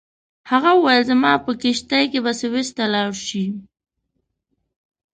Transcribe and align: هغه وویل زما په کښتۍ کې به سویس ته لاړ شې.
هغه 0.51 0.71
وویل 0.75 1.03
زما 1.11 1.33
په 1.45 1.51
کښتۍ 1.61 2.03
کې 2.11 2.19
به 2.25 2.31
سویس 2.41 2.69
ته 2.77 2.83
لاړ 2.93 3.09
شې. 3.25 3.45